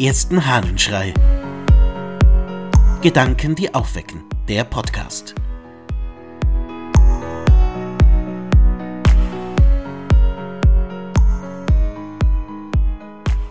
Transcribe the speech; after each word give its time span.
ersten 0.00 0.46
Hahnenschrei. 0.46 1.12
Gedanken, 3.02 3.54
die 3.54 3.74
aufwecken. 3.74 4.24
Der 4.48 4.64
Podcast. 4.64 5.34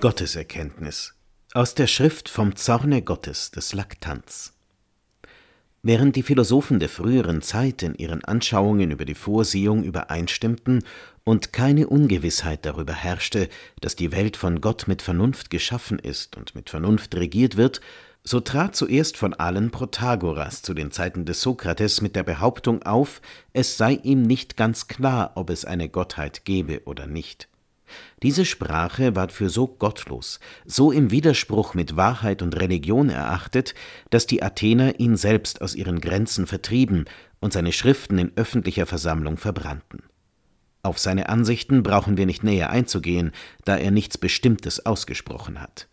Gotteserkenntnis 0.00 1.14
aus 1.52 1.74
der 1.74 1.86
Schrift 1.86 2.30
vom 2.30 2.56
Zorne 2.56 3.02
Gottes 3.02 3.50
des 3.50 3.74
Laktanz. 3.74 4.54
Während 5.82 6.14
die 6.14 6.22
Philosophen 6.22 6.78
der 6.78 6.90
früheren 6.90 7.40
Zeit 7.40 7.82
in 7.82 7.94
ihren 7.94 8.22
Anschauungen 8.22 8.90
über 8.90 9.06
die 9.06 9.14
Vorsehung 9.14 9.82
übereinstimmten 9.82 10.84
und 11.24 11.54
keine 11.54 11.88
Ungewissheit 11.88 12.66
darüber 12.66 12.92
herrschte, 12.92 13.48
dass 13.80 13.96
die 13.96 14.12
Welt 14.12 14.36
von 14.36 14.60
Gott 14.60 14.88
mit 14.88 15.00
Vernunft 15.00 15.48
geschaffen 15.48 15.98
ist 15.98 16.36
und 16.36 16.54
mit 16.54 16.68
Vernunft 16.68 17.14
regiert 17.14 17.56
wird, 17.56 17.80
so 18.24 18.40
trat 18.40 18.76
zuerst 18.76 19.16
von 19.16 19.32
allen 19.32 19.70
Protagoras 19.70 20.60
zu 20.60 20.74
den 20.74 20.90
Zeiten 20.90 21.24
des 21.24 21.40
Sokrates 21.40 22.02
mit 22.02 22.14
der 22.14 22.24
Behauptung 22.24 22.82
auf, 22.82 23.22
es 23.54 23.78
sei 23.78 23.94
ihm 23.94 24.20
nicht 24.20 24.58
ganz 24.58 24.86
klar, 24.86 25.32
ob 25.34 25.48
es 25.48 25.64
eine 25.64 25.88
Gottheit 25.88 26.44
gebe 26.44 26.82
oder 26.84 27.06
nicht. 27.06 27.49
Diese 28.22 28.44
Sprache 28.44 29.16
ward 29.16 29.32
für 29.32 29.50
so 29.50 29.66
gottlos, 29.66 30.40
so 30.66 30.92
im 30.92 31.10
Widerspruch 31.10 31.74
mit 31.74 31.96
Wahrheit 31.96 32.42
und 32.42 32.58
Religion 32.58 33.08
erachtet, 33.08 33.74
dass 34.10 34.26
die 34.26 34.42
Athener 34.42 34.98
ihn 34.98 35.16
selbst 35.16 35.60
aus 35.62 35.74
ihren 35.74 36.00
Grenzen 36.00 36.46
vertrieben 36.46 37.04
und 37.40 37.52
seine 37.52 37.72
Schriften 37.72 38.18
in 38.18 38.32
öffentlicher 38.36 38.86
Versammlung 38.86 39.36
verbrannten. 39.36 40.02
Auf 40.82 40.98
seine 40.98 41.28
Ansichten 41.28 41.82
brauchen 41.82 42.16
wir 42.16 42.24
nicht 42.24 42.42
näher 42.42 42.70
einzugehen, 42.70 43.32
da 43.64 43.76
er 43.76 43.90
nichts 43.90 44.16
Bestimmtes 44.16 44.86
ausgesprochen 44.86 45.60
hat. 45.60 45.89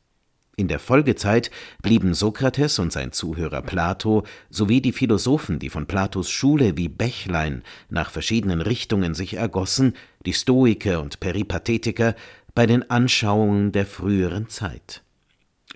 In 0.59 0.67
der 0.67 0.79
Folgezeit 0.79 1.51
blieben 1.83 2.15
Sokrates 2.15 2.79
und 2.79 2.91
sein 2.91 3.11
Zuhörer 3.11 3.61
Plato 3.61 4.23
sowie 4.49 4.81
die 4.81 4.91
Philosophen, 4.91 5.59
die 5.59 5.69
von 5.69 5.85
Platos 5.85 6.31
Schule 6.31 6.75
wie 6.77 6.89
Bächlein 6.89 7.61
nach 7.91 8.09
verschiedenen 8.09 8.61
Richtungen 8.61 9.13
sich 9.13 9.35
ergossen, 9.35 9.95
die 10.25 10.33
Stoiker 10.33 11.01
und 11.01 11.19
Peripathetiker, 11.19 12.15
bei 12.55 12.65
den 12.65 12.89
Anschauungen 12.89 13.71
der 13.71 13.85
früheren 13.85 14.49
Zeit. 14.49 15.03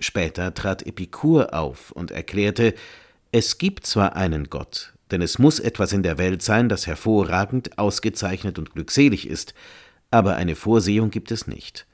Später 0.00 0.52
trat 0.52 0.84
Epikur 0.84 1.54
auf 1.54 1.92
und 1.92 2.10
erklärte, 2.10 2.74
es 3.30 3.58
gibt 3.58 3.86
zwar 3.86 4.16
einen 4.16 4.50
Gott, 4.50 4.94
denn 5.12 5.22
es 5.22 5.38
muss 5.38 5.60
etwas 5.60 5.92
in 5.92 6.02
der 6.02 6.18
Welt 6.18 6.42
sein, 6.42 6.68
das 6.68 6.88
hervorragend, 6.88 7.78
ausgezeichnet 7.78 8.58
und 8.58 8.72
glückselig 8.72 9.28
ist, 9.28 9.54
aber 10.10 10.34
eine 10.34 10.56
Vorsehung 10.56 11.12
gibt 11.12 11.30
es 11.30 11.46
nicht. 11.46 11.86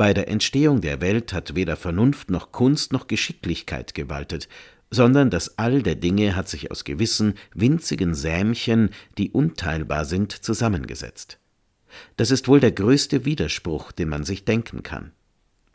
Bei 0.00 0.14
der 0.14 0.28
Entstehung 0.28 0.80
der 0.80 1.02
Welt 1.02 1.34
hat 1.34 1.54
weder 1.54 1.76
Vernunft 1.76 2.30
noch 2.30 2.52
Kunst 2.52 2.90
noch 2.90 3.06
Geschicklichkeit 3.06 3.92
gewaltet, 3.92 4.48
sondern 4.90 5.28
das 5.28 5.58
All 5.58 5.82
der 5.82 5.94
Dinge 5.94 6.36
hat 6.36 6.48
sich 6.48 6.70
aus 6.70 6.84
gewissen 6.84 7.34
winzigen 7.52 8.14
Sämchen, 8.14 8.88
die 9.18 9.28
unteilbar 9.28 10.06
sind, 10.06 10.32
zusammengesetzt. 10.32 11.38
Das 12.16 12.30
ist 12.30 12.48
wohl 12.48 12.60
der 12.60 12.72
größte 12.72 13.26
Widerspruch, 13.26 13.92
den 13.92 14.08
man 14.08 14.24
sich 14.24 14.46
denken 14.46 14.82
kann. 14.82 15.12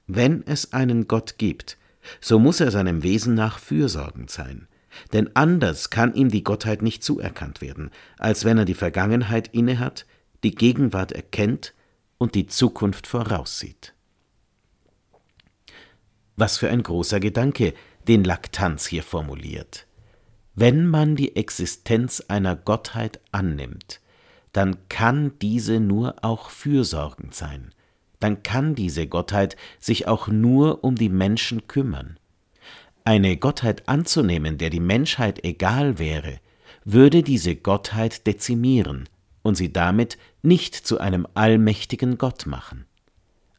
Wenn 0.07 0.41
es 0.47 0.73
einen 0.73 1.07
Gott 1.07 1.35
gibt, 1.37 1.77
so 2.19 2.39
muss 2.39 2.59
er 2.59 2.71
seinem 2.71 3.03
Wesen 3.03 3.35
nach 3.35 3.59
fürsorgend 3.59 4.31
sein, 4.31 4.67
denn 5.13 5.29
anders 5.35 5.91
kann 5.91 6.15
ihm 6.15 6.29
die 6.29 6.43
Gottheit 6.43 6.81
nicht 6.81 7.03
zuerkannt 7.03 7.61
werden, 7.61 7.91
als 8.17 8.43
wenn 8.43 8.57
er 8.57 8.65
die 8.65 8.73
Vergangenheit 8.73 9.49
innehat, 9.49 10.07
die 10.43 10.55
Gegenwart 10.55 11.11
erkennt 11.11 11.75
und 12.17 12.33
die 12.33 12.47
Zukunft 12.47 13.05
voraussieht. 13.05 13.91
Was 16.35 16.57
für 16.57 16.69
ein 16.69 16.83
großer 16.83 17.19
Gedanke, 17.19 17.73
den 18.07 18.23
Laktanz 18.23 18.85
hier 18.85 19.03
formuliert. 19.03 19.87
Wenn 20.53 20.87
man 20.87 21.15
die 21.15 21.35
Existenz 21.35 22.21
einer 22.27 22.55
Gottheit 22.55 23.19
annimmt, 23.31 23.99
dann 24.53 24.77
kann 24.87 25.33
diese 25.41 25.79
nur 25.79 26.15
auch 26.23 26.49
fürsorgend 26.49 27.35
sein, 27.35 27.73
dann 28.19 28.41
kann 28.41 28.73
diese 28.73 29.05
Gottheit 29.07 29.57
sich 29.79 30.07
auch 30.07 30.27
nur 30.27 30.83
um 30.83 30.95
die 30.95 31.09
Menschen 31.09 31.67
kümmern. 31.67 32.17
Eine 33.03 33.37
Gottheit 33.37 33.87
anzunehmen, 33.89 34.57
der 34.57 34.69
die 34.69 34.79
Menschheit 34.79 35.43
egal 35.43 35.99
wäre, 35.99 36.39
würde 36.85 37.21
diese 37.21 37.55
Gottheit 37.55 38.25
dezimieren 38.25 39.09
und 39.41 39.55
sie 39.55 39.73
damit 39.73 40.17
nicht 40.41 40.73
zu 40.73 40.99
einem 40.99 41.27
allmächtigen 41.33 42.17
Gott 42.17 42.45
machen. 42.45 42.85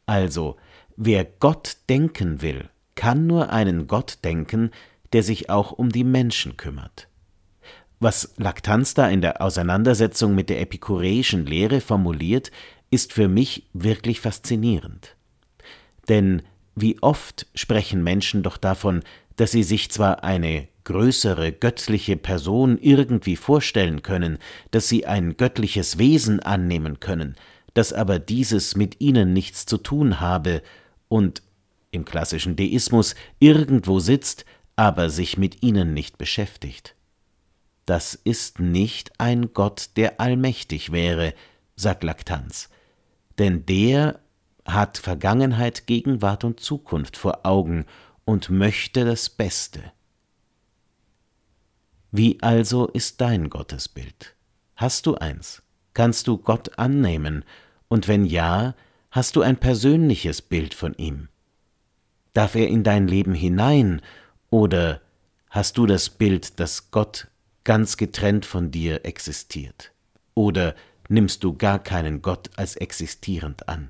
Also, 0.05 0.57
Wer 0.99 1.25
Gott 1.25 1.77
denken 1.89 2.41
will, 2.41 2.69
kann 2.95 3.27
nur 3.27 3.51
einen 3.51 3.85
Gott 3.85 4.17
denken, 4.23 4.71
der 5.13 5.21
sich 5.21 5.47
auch 5.47 5.71
um 5.71 5.91
die 5.91 6.03
Menschen 6.03 6.57
kümmert. 6.57 7.07
Was 7.99 8.33
Laktanz 8.37 8.95
da 8.95 9.07
in 9.07 9.21
der 9.21 9.43
Auseinandersetzung 9.43 10.33
mit 10.33 10.49
der 10.49 10.59
epikureischen 10.59 11.45
Lehre 11.45 11.81
formuliert, 11.81 12.51
ist 12.89 13.13
für 13.13 13.27
mich 13.27 13.69
wirklich 13.73 14.21
faszinierend. 14.21 15.15
Denn 16.09 16.41
wie 16.75 17.01
oft 17.03 17.45
sprechen 17.53 18.03
Menschen 18.03 18.41
doch 18.41 18.57
davon, 18.57 19.03
dass 19.35 19.51
sie 19.51 19.63
sich 19.63 19.91
zwar 19.91 20.23
eine 20.23 20.67
größere 20.83 21.51
göttliche 21.51 22.17
Person 22.17 22.79
irgendwie 22.79 23.35
vorstellen 23.35 24.01
können, 24.01 24.39
dass 24.71 24.89
sie 24.89 25.05
ein 25.05 25.37
göttliches 25.37 25.99
Wesen 25.99 26.39
annehmen 26.39 26.99
können, 26.99 27.35
dass 27.75 27.93
aber 27.93 28.17
dieses 28.17 28.75
mit 28.75 28.99
ihnen 28.99 29.33
nichts 29.33 29.67
zu 29.67 29.77
tun 29.77 30.19
habe 30.19 30.63
und 31.09 31.41
im 31.91 32.05
klassischen 32.05 32.55
Deismus 32.55 33.15
irgendwo 33.39 33.99
sitzt, 33.99 34.45
aber 34.75 35.09
sich 35.09 35.37
mit 35.37 35.63
ihnen 35.63 35.93
nicht 35.93 36.17
beschäftigt. 36.17 36.95
Das 37.85 38.15
ist 38.15 38.59
nicht 38.59 39.19
ein 39.19 39.53
Gott, 39.53 39.91
der 39.95 40.19
allmächtig 40.19 40.91
wäre, 40.91 41.33
sagt 41.75 42.03
Laktanz, 42.03 42.69
denn 43.39 43.65
der 43.65 44.19
hat 44.65 44.97
Vergangenheit, 44.97 45.87
Gegenwart 45.87 46.43
und 46.43 46.59
Zukunft 46.59 47.15
vor 47.15 47.45
Augen 47.45 47.85
und 48.25 48.49
möchte 48.49 49.05
das 49.05 49.29
Beste. 49.29 49.81
Wie 52.11 52.41
also 52.41 52.87
ist 52.87 53.21
dein 53.21 53.49
Gottesbild? 53.49 54.35
Hast 54.75 55.05
du 55.05 55.15
eins? 55.15 55.63
Kannst 55.93 56.27
du 56.27 56.37
Gott 56.37 56.77
annehmen? 56.77 57.45
Und 57.87 58.07
wenn 58.07 58.25
ja, 58.25 58.75
Hast 59.17 59.35
du 59.35 59.41
ein 59.41 59.57
persönliches 59.57 60.43
Bild 60.43 60.75
von 60.75 60.93
ihm? 60.93 61.29
Darf 62.33 62.53
er 62.53 62.67
in 62.67 62.83
dein 62.83 63.07
Leben 63.07 63.33
hinein 63.33 64.03
oder 64.51 65.01
hast 65.49 65.79
du 65.79 65.87
das 65.87 66.11
Bild, 66.11 66.59
dass 66.59 66.91
Gott 66.91 67.27
ganz 67.63 67.97
getrennt 67.97 68.45
von 68.45 68.69
dir 68.69 69.05
existiert? 69.05 69.91
Oder 70.35 70.75
nimmst 71.09 71.43
du 71.43 71.57
gar 71.57 71.79
keinen 71.79 72.21
Gott 72.21 72.51
als 72.57 72.75
existierend 72.75 73.67
an? 73.67 73.89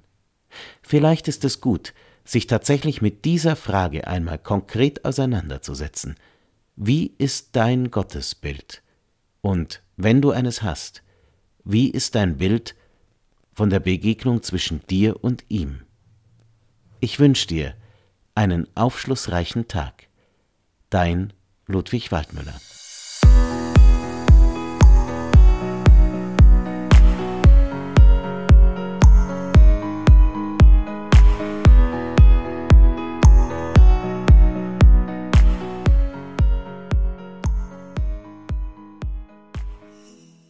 Vielleicht 0.81 1.27
ist 1.27 1.43
es 1.43 1.59
gut, 1.59 1.93
sich 2.23 2.47
tatsächlich 2.47 3.01
mit 3.01 3.25
dieser 3.25 3.57
Frage 3.57 4.07
einmal 4.07 4.39
konkret 4.39 5.03
auseinanderzusetzen. 5.03 6.15
Wie 6.77 7.13
ist 7.17 7.49
dein 7.51 7.91
Gottesbild? 7.91 8.81
Und 9.41 9.81
wenn 9.97 10.21
du 10.21 10.31
eines 10.31 10.61
hast, 10.61 11.03
wie 11.65 11.89
ist 11.89 12.15
dein 12.15 12.37
Bild 12.37 12.75
von 13.57 13.71
der 13.71 13.79
Begegnung 13.79 14.43
zwischen 14.43 14.85
dir 14.85 15.23
und 15.23 15.43
ihm. 15.49 15.81
Ich 16.99 17.19
wünsche 17.19 17.47
dir 17.47 17.73
einen 18.35 18.67
aufschlussreichen 18.75 19.67
Tag. 19.67 20.09
Dein 20.91 21.33
Ludwig 21.65 22.11
Waldmüller. 22.11 22.53